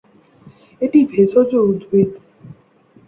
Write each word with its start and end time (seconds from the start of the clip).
এটি 0.81 0.99
ভেষজ 1.11 1.49
উদ্ভিদ। 1.61 2.11